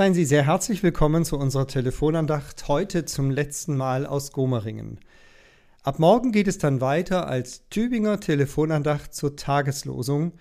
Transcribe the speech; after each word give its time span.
Seien 0.00 0.14
Sie 0.14 0.24
sehr 0.24 0.46
herzlich 0.46 0.82
willkommen 0.82 1.26
zu 1.26 1.36
unserer 1.36 1.66
Telefonandacht 1.66 2.68
heute 2.68 3.04
zum 3.04 3.30
letzten 3.30 3.76
Mal 3.76 4.06
aus 4.06 4.32
Gomeringen. 4.32 4.98
Ab 5.82 5.98
morgen 5.98 6.32
geht 6.32 6.48
es 6.48 6.56
dann 6.56 6.80
weiter 6.80 7.28
als 7.28 7.68
Tübinger 7.68 8.18
Telefonandacht 8.18 9.12
zur 9.12 9.36
Tageslosung. 9.36 10.32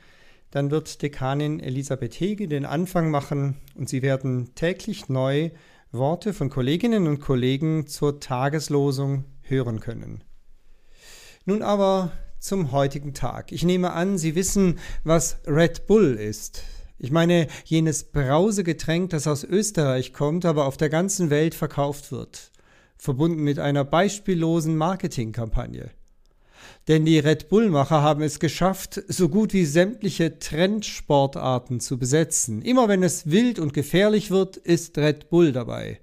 Dann 0.49 0.71
wird 0.71 1.01
Dekanin 1.01 1.59
Elisabeth 1.59 2.21
Hege 2.21 2.47
den 2.47 2.65
Anfang 2.65 3.11
machen 3.11 3.57
und 3.75 3.89
Sie 3.89 4.01
werden 4.01 4.55
täglich 4.55 5.09
neu 5.09 5.49
Worte 5.91 6.31
von 6.31 6.49
Kolleginnen 6.49 7.05
und 7.05 7.19
Kollegen 7.19 7.85
zur 7.85 8.21
Tageslosung 8.21 9.25
hören 9.41 9.81
können. 9.81 10.23
Nun 11.43 11.63
aber 11.63 12.13
zum 12.39 12.71
heutigen 12.71 13.13
Tag. 13.13 13.51
Ich 13.51 13.65
nehme 13.65 13.91
an, 13.91 14.17
Sie 14.17 14.35
wissen, 14.35 14.79
was 15.03 15.35
Red 15.45 15.85
Bull 15.85 16.13
ist. 16.13 16.63
Ich 17.01 17.11
meine 17.11 17.47
jenes 17.63 18.03
Brausegetränk, 18.03 19.11
das 19.11 19.25
aus 19.25 19.45
Österreich 19.45 20.11
kommt, 20.11 20.43
aber 20.43 20.65
auf 20.65 20.75
der 20.75 20.89
ganzen 20.89 21.29
Welt 21.29 21.55
verkauft 21.55 22.11
wird, 22.11 22.51
verbunden 22.97 23.41
mit 23.41 23.57
einer 23.57 23.85
beispiellosen 23.85 24.75
Marketingkampagne. 24.75 25.91
Denn 26.89 27.05
die 27.05 27.19
Red 27.19 27.47
Bull-Macher 27.47 28.01
haben 28.01 28.21
es 28.21 28.39
geschafft, 28.39 29.01
so 29.07 29.29
gut 29.29 29.53
wie 29.53 29.63
sämtliche 29.63 30.39
Trendsportarten 30.39 31.79
zu 31.79 31.97
besetzen. 31.97 32.61
Immer 32.61 32.89
wenn 32.89 33.03
es 33.03 33.31
wild 33.31 33.59
und 33.59 33.73
gefährlich 33.73 34.29
wird, 34.29 34.57
ist 34.57 34.97
Red 34.97 35.29
Bull 35.29 35.53
dabei. 35.53 36.01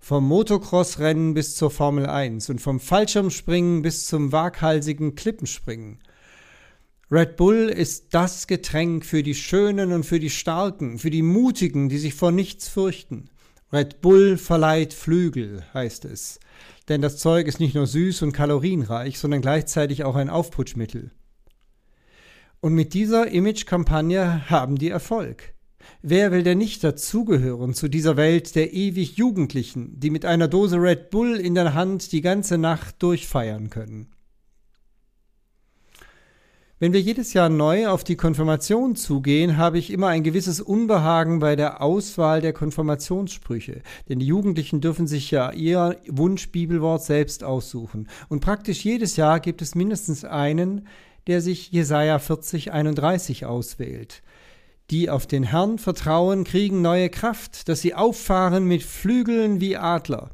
Vom 0.00 0.26
Motocross-Rennen 0.28 1.34
bis 1.34 1.56
zur 1.56 1.70
Formel 1.70 2.06
1 2.06 2.48
und 2.48 2.60
vom 2.62 2.80
Fallschirmspringen 2.80 3.82
bis 3.82 4.06
zum 4.06 4.32
waghalsigen 4.32 5.14
Klippenspringen. 5.14 5.98
Red 7.10 7.36
Bull 7.36 7.70
ist 7.70 8.12
das 8.12 8.46
Getränk 8.46 9.06
für 9.06 9.22
die 9.22 9.34
Schönen 9.34 9.92
und 9.92 10.04
für 10.04 10.20
die 10.20 10.28
Starken, 10.28 10.98
für 10.98 11.08
die 11.08 11.22
Mutigen, 11.22 11.88
die 11.88 11.96
sich 11.96 12.12
vor 12.12 12.32
nichts 12.32 12.68
fürchten. 12.68 13.30
Red 13.72 14.02
Bull 14.02 14.36
verleiht 14.36 14.92
Flügel, 14.92 15.64
heißt 15.72 16.04
es. 16.04 16.38
Denn 16.86 17.00
das 17.00 17.16
Zeug 17.16 17.46
ist 17.46 17.60
nicht 17.60 17.74
nur 17.74 17.86
süß 17.86 18.20
und 18.20 18.32
kalorienreich, 18.32 19.18
sondern 19.18 19.40
gleichzeitig 19.40 20.04
auch 20.04 20.16
ein 20.16 20.28
Aufputschmittel. 20.28 21.10
Und 22.60 22.74
mit 22.74 22.92
dieser 22.92 23.28
Image-Kampagne 23.28 24.50
haben 24.50 24.76
die 24.76 24.90
Erfolg. 24.90 25.54
Wer 26.02 26.30
will 26.30 26.42
denn 26.42 26.58
nicht 26.58 26.84
dazugehören 26.84 27.72
zu 27.72 27.88
dieser 27.88 28.18
Welt 28.18 28.54
der 28.54 28.74
ewig 28.74 29.16
Jugendlichen, 29.16 29.98
die 29.98 30.10
mit 30.10 30.26
einer 30.26 30.48
Dose 30.48 30.76
Red 30.76 31.08
Bull 31.08 31.36
in 31.36 31.54
der 31.54 31.72
Hand 31.72 32.12
die 32.12 32.20
ganze 32.20 32.58
Nacht 32.58 33.02
durchfeiern 33.02 33.70
können? 33.70 34.08
Wenn 36.80 36.92
wir 36.92 37.00
jedes 37.00 37.32
Jahr 37.32 37.48
neu 37.48 37.88
auf 37.88 38.04
die 38.04 38.14
Konfirmation 38.14 38.94
zugehen, 38.94 39.56
habe 39.56 39.78
ich 39.78 39.90
immer 39.90 40.06
ein 40.06 40.22
gewisses 40.22 40.60
Unbehagen 40.60 41.40
bei 41.40 41.56
der 41.56 41.82
Auswahl 41.82 42.40
der 42.40 42.52
Konfirmationssprüche. 42.52 43.82
Denn 44.08 44.20
die 44.20 44.26
Jugendlichen 44.26 44.80
dürfen 44.80 45.08
sich 45.08 45.32
ja 45.32 45.50
ihr 45.50 45.96
Wunschbibelwort 46.06 47.02
selbst 47.02 47.42
aussuchen. 47.42 48.08
Und 48.28 48.40
praktisch 48.40 48.84
jedes 48.84 49.16
Jahr 49.16 49.40
gibt 49.40 49.60
es 49.60 49.74
mindestens 49.74 50.24
einen, 50.24 50.86
der 51.26 51.40
sich 51.40 51.72
Jesaja 51.72 52.20
40, 52.20 52.70
31 52.70 53.44
auswählt. 53.44 54.22
Die 54.90 55.10
auf 55.10 55.26
den 55.26 55.42
Herrn 55.42 55.78
vertrauen, 55.78 56.44
kriegen 56.44 56.80
neue 56.80 57.10
Kraft, 57.10 57.68
dass 57.68 57.80
sie 57.80 57.94
auffahren 57.94 58.66
mit 58.66 58.84
Flügeln 58.84 59.60
wie 59.60 59.76
Adler. 59.76 60.30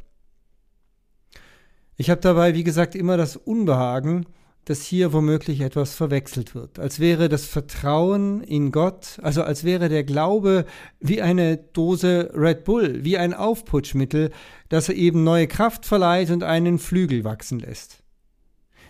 Ich 1.97 2.11
habe 2.11 2.21
dabei, 2.21 2.55
wie 2.55 2.65
gesagt, 2.65 2.95
immer 2.95 3.17
das 3.17 3.37
Unbehagen, 3.37 4.27
dass 4.65 4.83
hier 4.83 5.13
womöglich 5.13 5.61
etwas 5.61 5.95
verwechselt 5.95 6.55
wird, 6.55 6.79
als 6.79 6.99
wäre 7.01 7.29
das 7.29 7.45
Vertrauen 7.45 8.43
in 8.43 8.73
Gott, 8.73 9.19
also 9.23 9.43
als 9.43 9.65
wäre 9.65 9.89
der 9.89 10.05
Glaube 10.05 10.65
wie 11.01 11.21
eine 11.21 11.57
Dose 11.57 12.31
Red 12.35 12.65
Bull, 12.65 13.05
wie 13.05 13.19
ein 13.19 13.35
Aufputschmittel, 13.35 14.31
das 14.69 14.89
eben 14.89 15.25
neue 15.25 15.47
Kraft 15.47 15.87
verleiht 15.87 16.31
und 16.31 16.43
einen 16.43 16.79
Flügel 16.79 17.25
wachsen 17.25 17.59
lässt. 17.59 18.03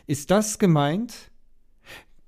Ist 0.06 0.30
das 0.30 0.58
gemeint? 0.58 1.30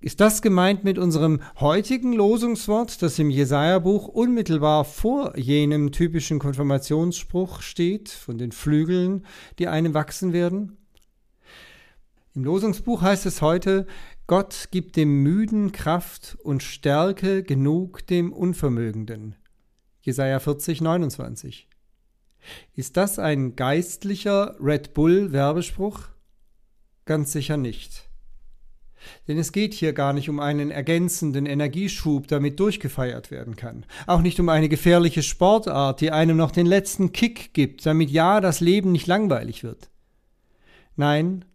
Ist 0.01 0.21
das 0.21 0.43
gemeint 0.43 0.85
mit 0.85 0.99
unserem 0.99 1.41
heutigen 1.59 2.13
Losungswort, 2.13 3.01
das 3.03 3.19
im 3.19 3.31
Jesaja-Buch 3.31 4.09
unmittelbar 4.09 4.85
vor 4.85 5.37
jenem 5.39 5.91
typischen 5.91 6.39
Konfirmationsspruch 6.39 7.63
steht, 7.63 8.11
von 8.11 8.39
den 8.39 8.53
Flügeln, 8.53 9.25
die 9.59 9.69
einem 9.69 9.95
wachsen 9.95 10.33
werden? 10.33 10.77
Im 12.37 12.45
Losungsbuch 12.45 13.01
heißt 13.01 13.25
es 13.25 13.41
heute, 13.41 13.87
Gott 14.27 14.69
gibt 14.71 14.97
dem 14.97 15.23
Müden 15.23 15.73
Kraft 15.73 16.37
und 16.45 16.63
Stärke 16.63 17.43
genug 17.43 18.07
dem 18.09 18.31
Unvermögenden. 18.31 19.37
Jesaja 20.03 20.39
40, 20.39 20.83
29. 20.83 21.67
Ist 22.75 22.99
das 22.99 23.19
ein 23.19 23.57
geistlicher 23.57 24.55
Red 24.61 24.93
Bull 24.93 25.33
Werbespruch? 25.33 26.01
Ganz 27.07 27.33
sicher 27.33 27.57
nicht. 27.57 28.11
Denn 29.29 29.39
es 29.39 29.51
geht 29.51 29.73
hier 29.73 29.95
gar 29.95 30.13
nicht 30.13 30.29
um 30.29 30.39
einen 30.39 30.71
ergänzenden 30.71 31.47
Energieschub, 31.47 32.29
damit 32.29 32.61
durchgefeiert 32.61 33.31
werden 33.31 33.57
kann. 33.57 33.87
Auch 34.07 34.21
nicht 34.21 34.39
um 34.39 34.51
eine 34.51 34.69
gefährliche 34.69 35.23
Sportart, 35.23 36.03
die 36.03 36.11
einem 36.11 36.37
noch 36.37 36.51
den 36.51 36.67
letzten 36.67 37.13
Kick 37.13 37.55
gibt, 37.55 37.87
damit 37.87 38.11
ja 38.11 38.43
das 38.43 38.61
Leben 38.61 38.93
nicht 38.93 39.07
langweilig 39.07 39.65
wird. 39.65 39.89
Nein, 40.97 41.47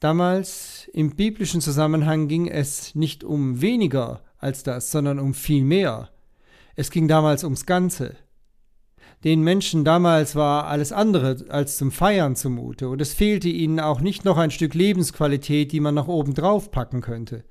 Damals 0.00 0.88
im 0.94 1.14
biblischen 1.14 1.60
Zusammenhang 1.60 2.26
ging 2.26 2.48
es 2.48 2.94
nicht 2.94 3.22
um 3.22 3.60
weniger 3.60 4.22
als 4.38 4.62
das, 4.62 4.90
sondern 4.90 5.18
um 5.18 5.34
viel 5.34 5.62
mehr. 5.62 6.08
Es 6.74 6.90
ging 6.90 7.06
damals 7.06 7.44
ums 7.44 7.66
Ganze. 7.66 8.16
Den 9.24 9.42
Menschen 9.42 9.84
damals 9.84 10.34
war 10.34 10.66
alles 10.68 10.92
andere 10.92 11.44
als 11.50 11.76
zum 11.76 11.90
Feiern 11.92 12.34
zumute, 12.34 12.88
und 12.88 13.02
es 13.02 13.12
fehlte 13.12 13.50
ihnen 13.50 13.78
auch 13.78 14.00
nicht 14.00 14.24
noch 14.24 14.38
ein 14.38 14.50
Stück 14.50 14.72
Lebensqualität, 14.72 15.72
die 15.72 15.80
man 15.80 15.94
noch 15.94 16.08
oben 16.08 16.32
drauf 16.32 16.70
packen 16.70 17.02
könnte. 17.02 17.44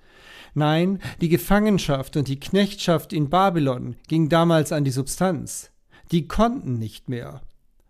Nein, 0.56 0.98
die 1.22 1.30
Gefangenschaft 1.30 2.18
und 2.18 2.28
die 2.28 2.40
Knechtschaft 2.40 3.14
in 3.14 3.30
Babylon 3.30 3.96
ging 4.08 4.30
damals 4.30 4.72
an 4.72 4.84
die 4.84 4.90
Substanz. 4.90 5.70
Die 6.12 6.28
konnten 6.28 6.80
nicht 6.80 7.08
mehr, 7.08 7.44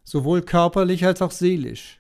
sowohl 0.04 0.42
körperlich 0.42 1.06
als 1.06 1.22
auch 1.22 1.32
seelisch. 1.32 1.99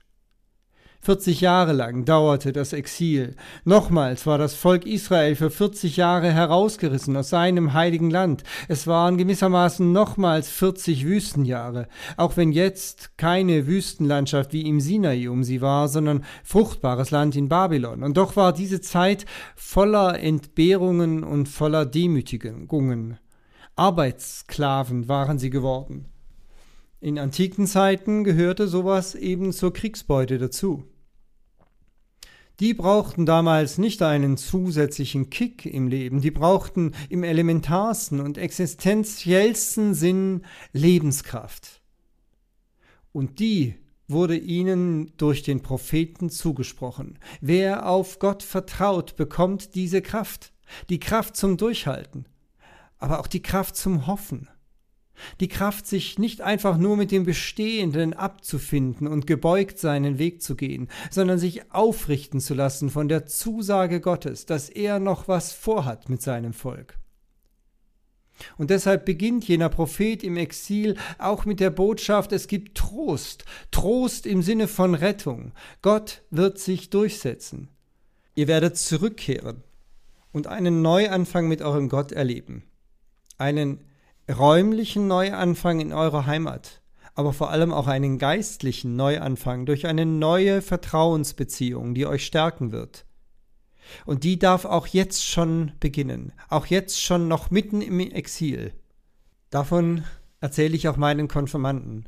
40 1.01 1.39
Jahre 1.39 1.71
lang 1.71 2.03
dauerte 2.03 2.51
das 2.51 2.73
Exil. 2.73 3.35
Nochmals 3.63 4.25
war 4.25 4.37
das 4.37 4.53
Volk 4.53 4.85
Israel 4.85 5.35
für 5.35 5.49
40 5.49 5.95
Jahre 5.95 6.31
herausgerissen 6.31 7.15
aus 7.15 7.29
seinem 7.29 7.73
heiligen 7.73 8.11
Land. 8.11 8.43
Es 8.67 8.85
waren 8.85 9.17
gewissermaßen 9.17 9.91
nochmals 9.93 10.49
40 10.49 11.05
Wüstenjahre, 11.05 11.87
auch 12.17 12.35
wenn 12.35 12.51
jetzt 12.51 13.17
keine 13.17 13.65
Wüstenlandschaft 13.65 14.51
wie 14.51 14.67
im 14.67 14.81
Sinai 14.81 15.29
um 15.29 15.45
sie 15.45 15.61
war, 15.61 15.87
sondern 15.87 16.25
fruchtbares 16.43 17.11
Land 17.11 17.37
in 17.37 17.47
Babylon. 17.47 18.03
Und 18.03 18.17
doch 18.17 18.35
war 18.35 18.51
diese 18.51 18.81
Zeit 18.81 19.25
voller 19.55 20.19
Entbehrungen 20.19 21.23
und 21.23 21.47
voller 21.47 21.85
Demütigungen. 21.85 23.17
Arbeitssklaven 23.77 25.07
waren 25.07 25.39
sie 25.39 25.49
geworden. 25.49 26.07
In 27.01 27.17
antiken 27.17 27.65
Zeiten 27.65 28.25
gehörte 28.25 28.67
sowas 28.67 29.15
eben 29.15 29.53
zur 29.53 29.71
Kriegsbeute 29.71 30.37
dazu. 30.37 30.83
Die 32.59 32.73
brauchten 32.73 33.25
damals 33.25 33.77
nicht 33.77 34.01
einen 34.01 34.35
zusätzlichen 34.35 35.29
Kick 35.29 35.65
im 35.65 35.87
Leben, 35.87 36.19
die 36.19 36.31
brauchten 36.31 36.93
im 37.07 37.23
elementarsten 37.23 38.19
und 38.19 38.37
existenziellsten 38.37 39.93
Sinn 39.93 40.41
Lebenskraft. 40.73 41.81
Und 43.13 43.39
die 43.39 43.75
wurde 44.09 44.35
ihnen 44.35 45.13
durch 45.15 45.41
den 45.41 45.61
Propheten 45.61 46.29
zugesprochen. 46.29 47.17
Wer 47.39 47.87
auf 47.87 48.19
Gott 48.19 48.43
vertraut, 48.43 49.15
bekommt 49.15 49.73
diese 49.75 50.01
Kraft, 50.01 50.51
die 50.89 50.99
Kraft 50.99 51.37
zum 51.37 51.55
Durchhalten, 51.55 52.25
aber 52.97 53.21
auch 53.21 53.27
die 53.27 53.41
Kraft 53.41 53.77
zum 53.77 54.05
Hoffen 54.05 54.49
die 55.39 55.47
Kraft, 55.47 55.87
sich 55.87 56.19
nicht 56.19 56.41
einfach 56.41 56.77
nur 56.77 56.97
mit 56.97 57.11
dem 57.11 57.25
Bestehenden 57.25 58.13
abzufinden 58.13 59.07
und 59.07 59.27
gebeugt 59.27 59.79
seinen 59.79 60.19
Weg 60.19 60.41
zu 60.41 60.55
gehen, 60.55 60.87
sondern 61.11 61.39
sich 61.39 61.71
aufrichten 61.71 62.39
zu 62.39 62.53
lassen 62.53 62.89
von 62.89 63.07
der 63.07 63.25
Zusage 63.25 64.01
Gottes, 64.01 64.45
dass 64.45 64.69
er 64.69 64.99
noch 64.99 65.27
was 65.27 65.51
vorhat 65.51 66.09
mit 66.09 66.21
seinem 66.21 66.53
Volk. 66.53 66.99
Und 68.57 68.69
deshalb 68.69 69.05
beginnt 69.05 69.47
jener 69.47 69.69
Prophet 69.69 70.23
im 70.23 70.37
Exil 70.37 70.95
auch 71.17 71.45
mit 71.45 71.59
der 71.59 71.69
Botschaft, 71.69 72.31
es 72.31 72.47
gibt 72.47 72.77
Trost, 72.77 73.45
Trost 73.71 74.25
im 74.25 74.41
Sinne 74.41 74.67
von 74.67 74.95
Rettung. 74.95 75.51
Gott 75.81 76.21
wird 76.29 76.59
sich 76.59 76.89
durchsetzen. 76.89 77.69
Ihr 78.35 78.47
werdet 78.47 78.77
zurückkehren 78.77 79.63
und 80.31 80.47
einen 80.47 80.81
Neuanfang 80.81 81.47
mit 81.47 81.61
eurem 81.61 81.89
Gott 81.89 82.11
erleben. 82.11 82.63
Einen 83.37 83.79
räumlichen 84.29 85.07
Neuanfang 85.07 85.79
in 85.79 85.93
eurer 85.93 86.25
Heimat, 86.25 86.81
aber 87.15 87.33
vor 87.33 87.49
allem 87.49 87.73
auch 87.73 87.87
einen 87.87 88.17
geistlichen 88.17 88.95
Neuanfang 88.95 89.65
durch 89.65 89.87
eine 89.87 90.05
neue 90.05 90.61
Vertrauensbeziehung, 90.61 91.93
die 91.93 92.05
euch 92.05 92.25
stärken 92.25 92.71
wird. 92.71 93.05
Und 94.05 94.23
die 94.23 94.37
darf 94.37 94.65
auch 94.65 94.87
jetzt 94.87 95.25
schon 95.25 95.71
beginnen, 95.79 96.31
auch 96.47 96.67
jetzt 96.67 97.01
schon 97.01 97.27
noch 97.27 97.49
mitten 97.49 97.81
im 97.81 97.99
Exil. 97.99 98.73
Davon 99.49 100.03
erzähle 100.41 100.75
ich 100.75 100.87
auch 100.87 100.97
meinen 100.97 101.27
Konfirmanden. 101.27 102.07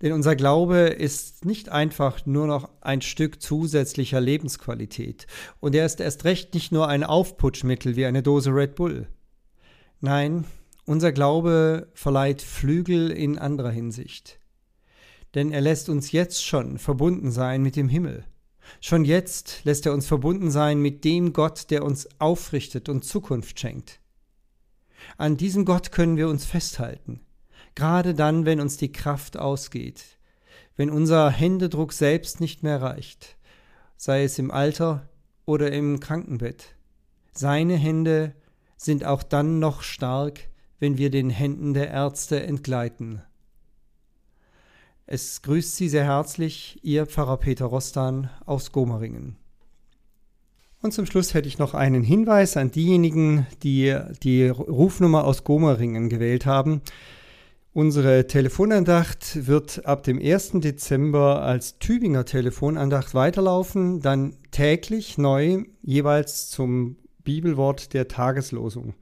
Denn 0.00 0.12
unser 0.12 0.36
Glaube 0.36 0.78
ist 0.78 1.44
nicht 1.44 1.68
einfach 1.68 2.24
nur 2.26 2.46
noch 2.46 2.70
ein 2.80 3.02
Stück 3.02 3.42
zusätzlicher 3.42 4.20
Lebensqualität. 4.20 5.26
Und 5.60 5.74
er 5.74 5.84
ist 5.84 6.00
erst 6.00 6.24
recht 6.24 6.54
nicht 6.54 6.72
nur 6.72 6.88
ein 6.88 7.04
Aufputschmittel 7.04 7.96
wie 7.96 8.06
eine 8.06 8.22
Dose 8.22 8.50
Red 8.50 8.76
Bull. 8.76 9.08
Nein, 10.00 10.44
unser 10.84 11.12
Glaube 11.12 11.88
verleiht 11.94 12.42
Flügel 12.42 13.10
in 13.10 13.38
anderer 13.38 13.70
Hinsicht. 13.70 14.38
Denn 15.34 15.50
er 15.50 15.60
lässt 15.60 15.88
uns 15.88 16.12
jetzt 16.12 16.44
schon 16.44 16.78
verbunden 16.78 17.30
sein 17.30 17.62
mit 17.62 17.76
dem 17.76 17.88
Himmel. 17.88 18.24
Schon 18.80 19.04
jetzt 19.04 19.64
lässt 19.64 19.84
er 19.86 19.92
uns 19.92 20.06
verbunden 20.06 20.50
sein 20.50 20.80
mit 20.80 21.04
dem 21.04 21.32
Gott, 21.32 21.70
der 21.70 21.84
uns 21.84 22.08
aufrichtet 22.18 22.88
und 22.88 23.04
Zukunft 23.04 23.60
schenkt. 23.60 24.00
An 25.18 25.36
diesem 25.36 25.64
Gott 25.64 25.92
können 25.92 26.16
wir 26.16 26.28
uns 26.28 26.44
festhalten 26.44 27.20
gerade 27.74 28.14
dann, 28.14 28.44
wenn 28.44 28.60
uns 28.60 28.76
die 28.76 28.92
Kraft 28.92 29.36
ausgeht, 29.36 30.02
wenn 30.76 30.90
unser 30.90 31.30
Händedruck 31.30 31.92
selbst 31.92 32.40
nicht 32.40 32.62
mehr 32.62 32.80
reicht, 32.80 33.36
sei 33.96 34.24
es 34.24 34.38
im 34.38 34.50
Alter 34.50 35.08
oder 35.44 35.72
im 35.72 36.00
Krankenbett. 36.00 36.74
Seine 37.32 37.76
Hände 37.76 38.34
sind 38.76 39.04
auch 39.04 39.22
dann 39.22 39.58
noch 39.58 39.82
stark, 39.82 40.48
wenn 40.78 40.98
wir 40.98 41.10
den 41.10 41.30
Händen 41.30 41.74
der 41.74 41.90
Ärzte 41.90 42.42
entgleiten. 42.42 43.22
Es 45.06 45.42
grüßt 45.42 45.76
Sie 45.76 45.88
sehr 45.88 46.04
herzlich, 46.04 46.78
Ihr 46.82 47.06
Pfarrer 47.06 47.36
Peter 47.36 47.66
Rostan 47.66 48.30
aus 48.46 48.72
Gomeringen. 48.72 49.36
Und 50.80 50.92
zum 50.92 51.06
Schluss 51.06 51.32
hätte 51.34 51.48
ich 51.48 51.58
noch 51.58 51.72
einen 51.72 52.02
Hinweis 52.02 52.56
an 52.56 52.70
diejenigen, 52.70 53.46
die 53.62 53.98
die 54.22 54.48
Rufnummer 54.48 55.24
aus 55.24 55.44
Gomeringen 55.44 56.10
gewählt 56.10 56.46
haben. 56.46 56.82
Unsere 57.72 58.26
Telefonandacht 58.26 59.46
wird 59.46 59.84
ab 59.84 60.04
dem 60.04 60.20
1. 60.20 60.52
Dezember 60.56 61.42
als 61.42 61.78
Tübinger 61.78 62.24
Telefonandacht 62.24 63.14
weiterlaufen, 63.14 64.00
dann 64.00 64.36
täglich 64.50 65.18
neu 65.18 65.64
jeweils 65.82 66.50
zum 66.50 66.96
Bibelwort 67.24 67.94
der 67.94 68.06
Tageslosung. 68.06 68.94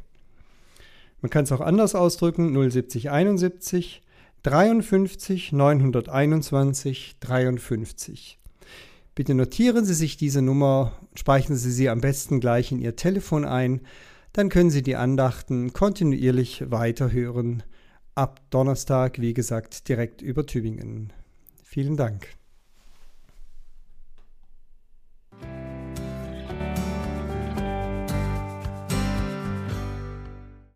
Man 1.21 1.31
kann 1.31 1.45
es 1.45 1.51
auch 1.51 1.62
anders 1.62 1.95
ausdrücken, 1.95 2.53
07071 2.53 4.03
53 4.44 5.51
921 5.51 7.15
53. 7.21 8.38
Bitte 9.15 9.33
notieren 9.33 9.83
Sie 9.83 9.95
sich 9.95 10.15
diese 10.15 10.44
Nummer, 10.44 10.91
speichern 11.15 11.56
Sie 11.56 11.71
sie 11.71 11.89
am 11.89 12.01
besten 12.01 12.39
gleich 12.39 12.71
in 12.71 12.77
Ihr 12.77 12.95
Telefon 12.95 13.45
ein, 13.45 13.81
dann 14.31 14.50
können 14.50 14.69
Sie 14.69 14.83
die 14.83 14.95
Andachten 14.95 15.74
kontinuierlich 15.74 16.69
weiterhören. 16.69 17.63
Ab 18.17 18.41
Donnerstag, 18.49 19.21
wie 19.21 19.35
gesagt, 19.35 19.87
direkt 19.87 20.23
über 20.23 20.43
Tübingen. 20.43 21.13
Vielen 21.63 21.97
Dank. 21.97 22.29